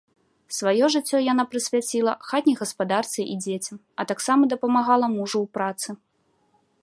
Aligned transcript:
Сваё 0.59 0.85
жыццё 0.93 1.17
яна 1.33 1.43
прысвяціла 1.51 2.15
хатняй 2.29 2.55
гаспадарцы 2.63 3.21
і 3.35 3.39
дзецям, 3.45 3.77
а 4.01 4.07
таксама 4.13 4.43
дапамагала 4.57 5.07
мужу 5.19 5.37
ў 5.45 5.59
працы. 5.59 5.89